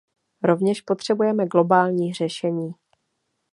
Rovněž 0.43 0.81
potřebujeme 0.81 1.47
globální 1.47 2.13
řešení. 2.13 2.73